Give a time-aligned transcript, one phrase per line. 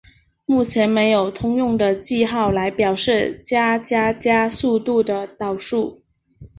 [0.47, 6.01] 目前没有通用的记号来表示加加加速度的导数。